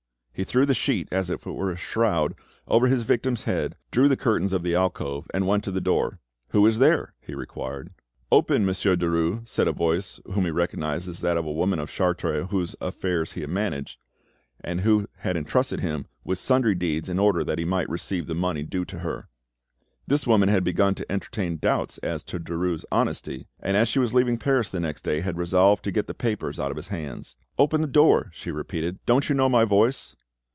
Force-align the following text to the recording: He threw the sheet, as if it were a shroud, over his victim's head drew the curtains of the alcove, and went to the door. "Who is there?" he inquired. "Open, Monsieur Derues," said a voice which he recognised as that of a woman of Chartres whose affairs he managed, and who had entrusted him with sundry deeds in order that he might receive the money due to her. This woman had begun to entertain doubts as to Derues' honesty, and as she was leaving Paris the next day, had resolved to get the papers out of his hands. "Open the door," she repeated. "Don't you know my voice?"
He 0.33 0.45
threw 0.45 0.65
the 0.65 0.73
sheet, 0.73 1.07
as 1.11 1.29
if 1.29 1.45
it 1.45 1.51
were 1.51 1.69
a 1.71 1.77
shroud, 1.77 2.33
over 2.67 2.87
his 2.87 3.03
victim's 3.03 3.43
head 3.43 3.75
drew 3.91 4.07
the 4.09 4.17
curtains 4.17 4.53
of 4.53 4.63
the 4.63 4.73
alcove, 4.73 5.27
and 5.35 5.45
went 5.45 5.63
to 5.65 5.71
the 5.71 5.79
door. 5.81 6.17
"Who 6.47 6.65
is 6.65 6.79
there?" 6.79 7.13
he 7.21 7.31
inquired. 7.33 7.91
"Open, 8.31 8.65
Monsieur 8.65 8.95
Derues," 8.95 9.47
said 9.47 9.67
a 9.67 9.71
voice 9.71 10.19
which 10.25 10.43
he 10.45 10.49
recognised 10.49 11.07
as 11.07 11.19
that 11.21 11.37
of 11.37 11.45
a 11.45 11.51
woman 11.51 11.77
of 11.77 11.91
Chartres 11.91 12.47
whose 12.49 12.75
affairs 12.81 13.33
he 13.33 13.45
managed, 13.45 13.99
and 14.61 14.81
who 14.81 15.07
had 15.17 15.37
entrusted 15.37 15.81
him 15.81 16.07
with 16.23 16.39
sundry 16.39 16.73
deeds 16.73 17.07
in 17.07 17.19
order 17.19 17.43
that 17.43 17.59
he 17.59 17.65
might 17.65 17.87
receive 17.89 18.25
the 18.25 18.33
money 18.33 18.63
due 18.63 18.85
to 18.85 18.99
her. 18.99 19.27
This 20.07 20.25
woman 20.25 20.49
had 20.49 20.63
begun 20.63 20.95
to 20.95 21.11
entertain 21.11 21.57
doubts 21.57 21.99
as 21.99 22.23
to 22.23 22.39
Derues' 22.39 22.85
honesty, 22.91 23.47
and 23.59 23.77
as 23.77 23.87
she 23.87 23.99
was 23.99 24.15
leaving 24.15 24.39
Paris 24.39 24.69
the 24.69 24.79
next 24.79 25.03
day, 25.03 25.21
had 25.21 25.37
resolved 25.37 25.83
to 25.83 25.91
get 25.91 26.07
the 26.07 26.15
papers 26.15 26.59
out 26.59 26.71
of 26.71 26.77
his 26.77 26.87
hands. 26.87 27.35
"Open 27.59 27.81
the 27.81 27.85
door," 27.87 28.31
she 28.33 28.49
repeated. 28.49 28.97
"Don't 29.05 29.29
you 29.29 29.35
know 29.35 29.47
my 29.49 29.65
voice?" 29.65 30.15